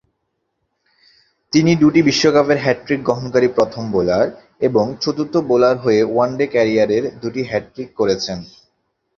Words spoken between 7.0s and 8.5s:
দুটি হ্যাটট্রিক করেছেন।